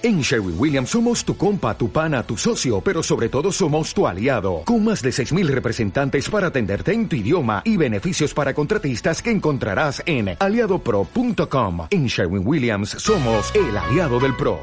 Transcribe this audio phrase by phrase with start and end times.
[0.00, 4.06] En Sherwin Williams somos tu compa, tu pana, tu socio, pero sobre todo somos tu
[4.06, 9.20] aliado, con más de 6.000 representantes para atenderte en tu idioma y beneficios para contratistas
[9.20, 11.88] que encontrarás en aliadopro.com.
[11.90, 14.60] En Sherwin Williams somos el aliado del PRO.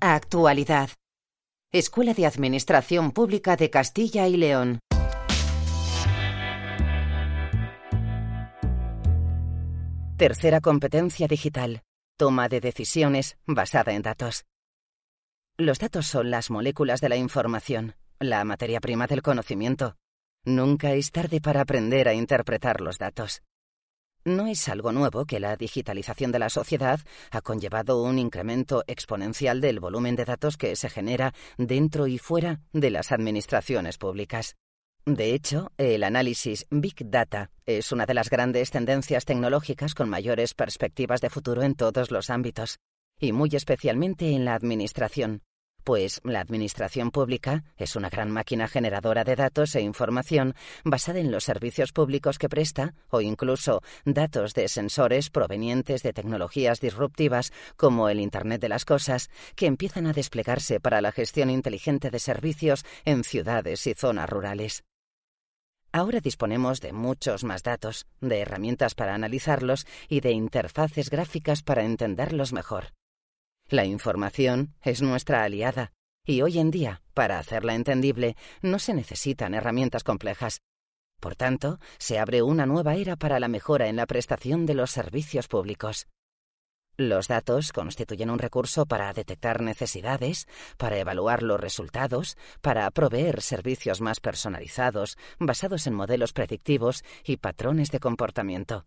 [0.00, 0.88] Actualidad.
[1.70, 4.78] Escuela de Administración Pública de Castilla y León.
[10.22, 11.82] Tercera competencia digital.
[12.16, 14.44] Toma de decisiones basada en datos.
[15.58, 19.96] Los datos son las moléculas de la información, la materia prima del conocimiento.
[20.44, 23.42] Nunca es tarde para aprender a interpretar los datos.
[24.24, 27.00] No es algo nuevo que la digitalización de la sociedad
[27.32, 32.60] ha conllevado un incremento exponencial del volumen de datos que se genera dentro y fuera
[32.72, 34.54] de las administraciones públicas.
[35.04, 40.54] De hecho, el análisis Big Data es una de las grandes tendencias tecnológicas con mayores
[40.54, 42.78] perspectivas de futuro en todos los ámbitos,
[43.18, 45.42] y muy especialmente en la administración,
[45.84, 50.54] pues la administración pública es una gran máquina generadora de datos e información
[50.84, 56.80] basada en los servicios públicos que presta o incluso datos de sensores provenientes de tecnologías
[56.80, 62.10] disruptivas como el Internet de las Cosas que empiezan a desplegarse para la gestión inteligente
[62.10, 64.84] de servicios en ciudades y zonas rurales.
[65.94, 71.84] Ahora disponemos de muchos más datos, de herramientas para analizarlos y de interfaces gráficas para
[71.84, 72.94] entenderlos mejor.
[73.68, 75.92] La información es nuestra aliada,
[76.24, 80.62] y hoy en día, para hacerla entendible, no se necesitan herramientas complejas.
[81.20, 84.90] Por tanto, se abre una nueva era para la mejora en la prestación de los
[84.90, 86.06] servicios públicos.
[87.08, 94.00] Los datos constituyen un recurso para detectar necesidades, para evaluar los resultados, para proveer servicios
[94.00, 98.86] más personalizados, basados en modelos predictivos y patrones de comportamiento.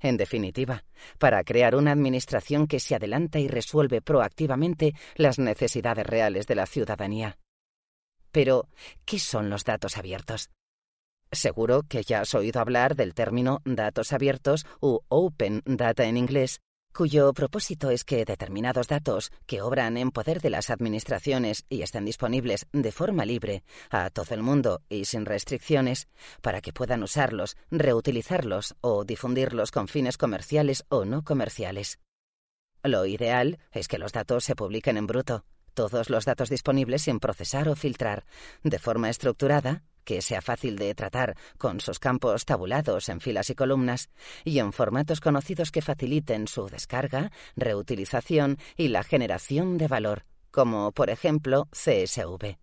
[0.00, 0.86] En definitiva,
[1.18, 6.64] para crear una administración que se adelanta y resuelve proactivamente las necesidades reales de la
[6.64, 7.36] ciudadanía.
[8.30, 8.66] Pero,
[9.04, 10.48] ¿qué son los datos abiertos?
[11.30, 16.62] Seguro que ya has oído hablar del término datos abiertos u open data en inglés,
[16.92, 22.04] cuyo propósito es que determinados datos que obran en poder de las administraciones y estén
[22.04, 26.08] disponibles de forma libre a todo el mundo y sin restricciones,
[26.40, 31.98] para que puedan usarlos, reutilizarlos o difundirlos con fines comerciales o no comerciales.
[32.82, 37.20] Lo ideal es que los datos se publiquen en bruto, todos los datos disponibles sin
[37.20, 38.24] procesar o filtrar,
[38.62, 43.54] de forma estructurada, que sea fácil de tratar con sus campos tabulados en filas y
[43.54, 44.10] columnas,
[44.44, 50.92] y en formatos conocidos que faciliten su descarga, reutilización y la generación de valor, como
[50.92, 52.58] por ejemplo CSV.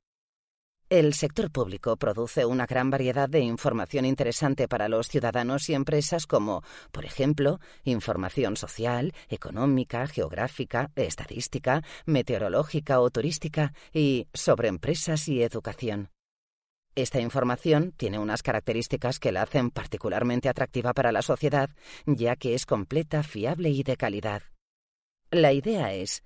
[0.90, 6.26] El sector público produce una gran variedad de información interesante para los ciudadanos y empresas
[6.26, 15.44] como, por ejemplo, información social, económica, geográfica, estadística, meteorológica o turística y sobre empresas y
[15.44, 16.10] educación.
[17.02, 21.70] Esta información tiene unas características que la hacen particularmente atractiva para la sociedad,
[22.06, 24.42] ya que es completa, fiable y de calidad.
[25.32, 26.24] La idea es,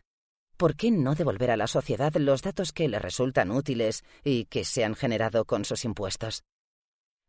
[0.58, 4.66] ¿por qué no devolver a la sociedad los datos que le resultan útiles y que
[4.66, 6.42] se han generado con sus impuestos?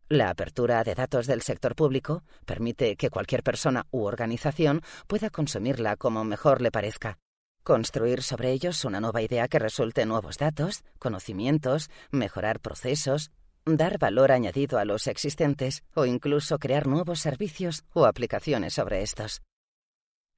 [0.08, 5.96] La apertura de datos del sector público permite que cualquier persona u organización pueda consumirla
[5.96, 7.18] como mejor le parezca.
[7.64, 13.30] Construir sobre ellos una nueva idea que resulte nuevos datos, conocimientos, mejorar procesos,
[13.64, 19.40] dar valor añadido a los existentes o incluso crear nuevos servicios o aplicaciones sobre estos.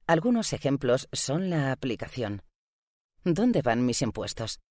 [0.07, 2.43] Algunos ejemplos son la aplicación.
[3.25, 4.61] ¿Dónde van mis impuestos?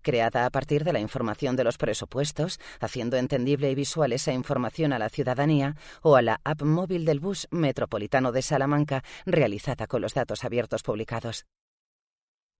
[0.00, 4.92] Creada a partir de la información de los presupuestos, haciendo entendible y visual esa información
[4.92, 10.00] a la ciudadanía, o a la app móvil del bus metropolitano de Salamanca, realizada con
[10.00, 11.44] los datos abiertos publicados.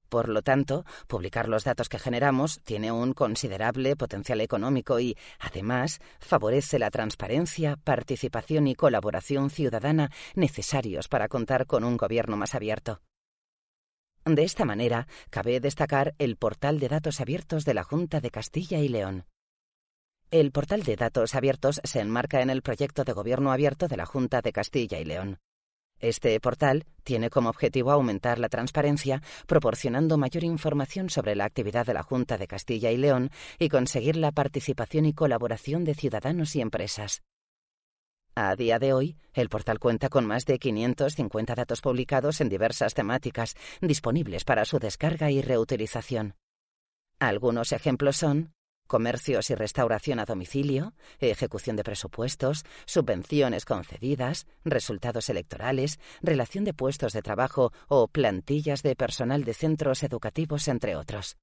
[0.09, 6.01] Por lo tanto, publicar los datos que generamos tiene un considerable potencial económico y, además,
[6.21, 13.01] favorece la transparencia, participación y colaboración ciudadana necesarios para contar con un gobierno más abierto.
[14.25, 18.79] De esta manera, cabe destacar el portal de datos abiertos de la Junta de Castilla
[18.79, 19.27] y León.
[20.31, 24.07] El portal de datos abiertos se enmarca en el proyecto de gobierno abierto de la
[24.07, 25.39] Junta de Castilla y León.
[26.05, 31.95] Este portal tiene como objetivo aumentar la transparencia, proporcionando mayor información sobre la actividad de
[31.95, 36.61] la Junta de Castilla y León y conseguir la participación y colaboración de ciudadanos y
[36.61, 37.23] empresas.
[38.35, 42.93] A día de hoy, el portal cuenta con más de 550 datos publicados en diversas
[42.93, 46.35] temáticas, disponibles para su descarga y reutilización.
[47.19, 48.53] Algunos ejemplos son
[48.87, 57.13] comercios y restauración a domicilio, ejecución de presupuestos, subvenciones concedidas, resultados electorales, relación de puestos
[57.13, 61.37] de trabajo o plantillas de personal de centros educativos, entre otros.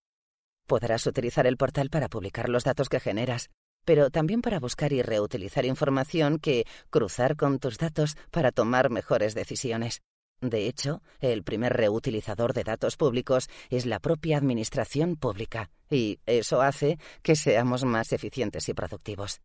[0.67, 3.49] Podrás utilizar el portal para publicar los datos que generas,
[3.85, 9.33] pero también para buscar y reutilizar información que cruzar con tus datos para tomar mejores
[9.33, 10.01] decisiones.
[10.41, 16.61] De hecho, el primer reutilizador de datos públicos es la propia Administración pública, y eso
[16.61, 19.41] hace que seamos más eficientes y productivos.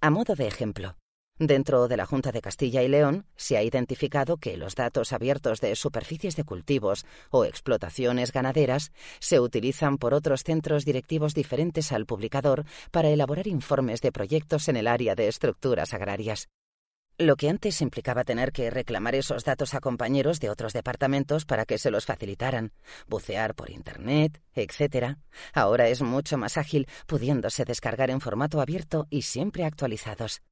[0.00, 0.96] A modo de ejemplo,
[1.38, 5.60] Dentro de la Junta de Castilla y León se ha identificado que los datos abiertos
[5.60, 12.06] de superficies de cultivos o explotaciones ganaderas se utilizan por otros centros directivos diferentes al
[12.06, 16.48] publicador para elaborar informes de proyectos en el área de estructuras agrarias.
[17.18, 21.66] Lo que antes implicaba tener que reclamar esos datos a compañeros de otros departamentos para
[21.66, 22.72] que se los facilitaran,
[23.06, 25.18] bucear por Internet, etc.,
[25.52, 30.42] ahora es mucho más ágil, pudiéndose descargar en formato abierto y siempre actualizados.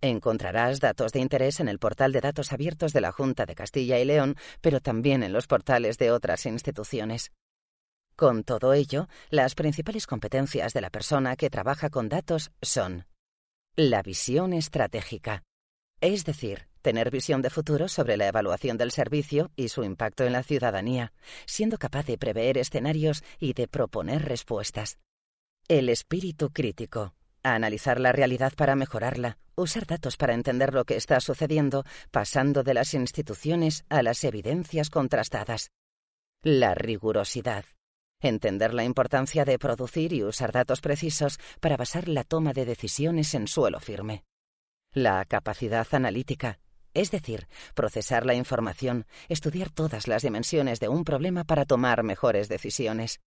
[0.00, 3.98] Encontrarás datos de interés en el portal de datos abiertos de la Junta de Castilla
[3.98, 7.32] y León, pero también en los portales de otras instituciones.
[8.14, 13.06] Con todo ello, las principales competencias de la persona que trabaja con datos son
[13.74, 15.42] la visión estratégica,
[16.00, 20.32] es decir, tener visión de futuro sobre la evaluación del servicio y su impacto en
[20.32, 21.12] la ciudadanía,
[21.46, 24.98] siendo capaz de prever escenarios y de proponer respuestas.
[25.68, 31.18] El espíritu crítico, analizar la realidad para mejorarla, usar datos para entender lo que está
[31.20, 35.70] sucediendo, pasando de las instituciones a las evidencias contrastadas.
[36.42, 37.64] La rigurosidad.
[38.20, 43.34] Entender la importancia de producir y usar datos precisos para basar la toma de decisiones
[43.34, 44.24] en suelo firme.
[44.96, 46.58] La capacidad analítica,
[46.94, 52.48] es decir, procesar la información, estudiar todas las dimensiones de un problema para tomar mejores
[52.48, 53.20] decisiones.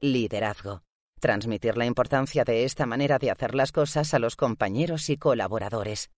[0.00, 0.84] Liderazgo.
[1.20, 6.08] Transmitir la importancia de esta manera de hacer las cosas a los compañeros y colaboradores.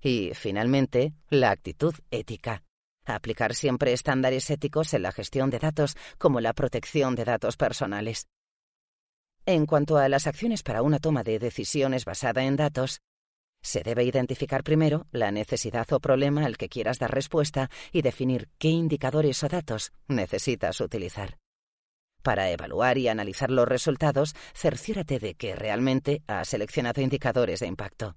[0.00, 2.62] Y, finalmente, la actitud ética.
[3.04, 8.28] Aplicar siempre estándares éticos en la gestión de datos como la protección de datos personales.
[9.46, 13.00] En cuanto a las acciones para una toma de decisiones basada en datos,
[13.62, 18.48] se debe identificar primero la necesidad o problema al que quieras dar respuesta y definir
[18.58, 21.38] qué indicadores o datos necesitas utilizar.
[22.22, 28.16] Para evaluar y analizar los resultados, cerciórate de que realmente has seleccionado indicadores de impacto.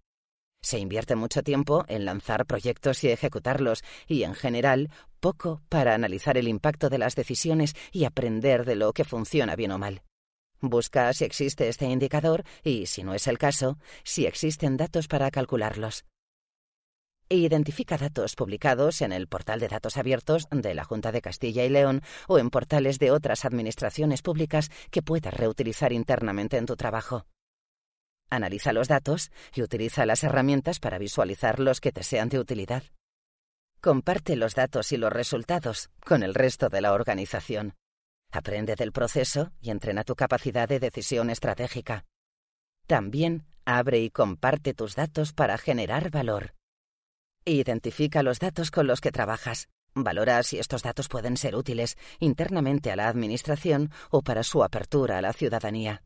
[0.62, 4.90] Se invierte mucho tiempo en lanzar proyectos y ejecutarlos, y en general
[5.20, 9.72] poco para analizar el impacto de las decisiones y aprender de lo que funciona bien
[9.72, 10.02] o mal.
[10.70, 15.30] Busca si existe este indicador y, si no es el caso, si existen datos para
[15.32, 16.06] calcularlos.
[17.30, 21.70] Identifica datos publicados en el portal de datos abiertos de la Junta de Castilla y
[21.70, 27.26] León o en portales de otras administraciones públicas que puedas reutilizar internamente en tu trabajo.
[28.30, 32.84] Analiza los datos y utiliza las herramientas para visualizar los que te sean de utilidad.
[33.82, 37.74] Comparte los datos y los resultados con el resto de la organización.
[38.36, 42.04] Aprende del proceso y entrena tu capacidad de decisión estratégica.
[42.86, 46.54] También abre y comparte tus datos para generar valor.
[47.46, 49.70] Identifica los datos con los que trabajas.
[49.94, 55.18] Valora si estos datos pueden ser útiles internamente a la Administración o para su apertura
[55.18, 56.04] a la ciudadanía.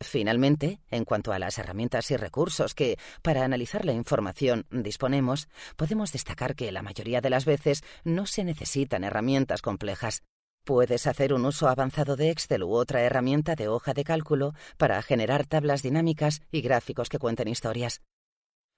[0.00, 6.10] Finalmente, en cuanto a las herramientas y recursos que, para analizar la información, disponemos, podemos
[6.10, 10.22] destacar que la mayoría de las veces no se necesitan herramientas complejas.
[10.64, 15.02] Puedes hacer un uso avanzado de Excel u otra herramienta de hoja de cálculo para
[15.02, 18.00] generar tablas dinámicas y gráficos que cuenten historias.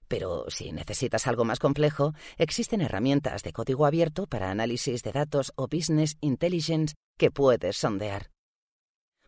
[0.09, 5.53] Pero si necesitas algo más complejo, existen herramientas de código abierto para análisis de datos
[5.55, 8.31] o business intelligence que puedes sondear.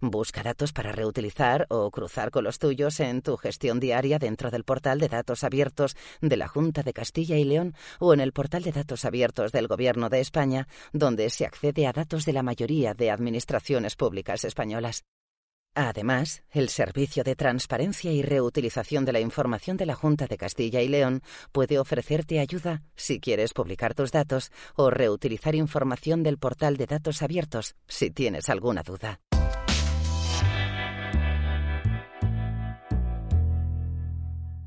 [0.02, 4.64] Busca datos para reutilizar o cruzar con los tuyos en tu gestión diaria dentro del
[4.64, 8.64] portal de datos abiertos de la Junta de Castilla y León o en el portal
[8.64, 12.94] de datos abiertos del Gobierno de España, donde se accede a datos de la mayoría
[12.94, 15.04] de administraciones públicas españolas.
[15.76, 20.82] Además, el Servicio de Transparencia y Reutilización de la Información de la Junta de Castilla
[20.82, 26.78] y León puede ofrecerte ayuda si quieres publicar tus datos o reutilizar información del portal
[26.78, 29.20] de datos abiertos si tienes alguna duda.